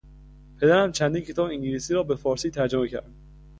[0.59, 3.11] پدرم چندین کتاب انگلیسی را به فارسی ترجمه کرد.